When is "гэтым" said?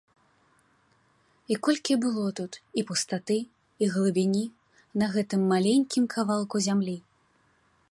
5.17-5.41